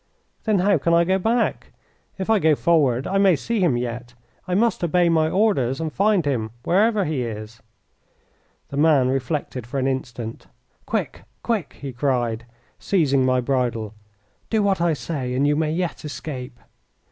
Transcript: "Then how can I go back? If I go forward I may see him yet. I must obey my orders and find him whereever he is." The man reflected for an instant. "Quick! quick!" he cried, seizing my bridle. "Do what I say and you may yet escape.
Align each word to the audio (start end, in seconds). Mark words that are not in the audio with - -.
"Then 0.45 0.57
how 0.57 0.79
can 0.79 0.95
I 0.95 1.03
go 1.03 1.19
back? 1.19 1.73
If 2.17 2.27
I 2.27 2.39
go 2.39 2.55
forward 2.55 3.05
I 3.05 3.19
may 3.19 3.35
see 3.35 3.59
him 3.59 3.77
yet. 3.77 4.15
I 4.47 4.55
must 4.55 4.83
obey 4.83 5.09
my 5.09 5.29
orders 5.29 5.79
and 5.79 5.93
find 5.93 6.25
him 6.25 6.49
whereever 6.65 7.05
he 7.05 7.21
is." 7.21 7.61
The 8.69 8.77
man 8.77 9.09
reflected 9.09 9.67
for 9.67 9.77
an 9.77 9.85
instant. 9.85 10.47
"Quick! 10.87 11.25
quick!" 11.43 11.73
he 11.81 11.93
cried, 11.93 12.45
seizing 12.79 13.23
my 13.27 13.41
bridle. 13.41 13.93
"Do 14.49 14.63
what 14.63 14.81
I 14.81 14.93
say 14.93 15.35
and 15.35 15.45
you 15.45 15.55
may 15.55 15.71
yet 15.71 16.03
escape. 16.03 16.59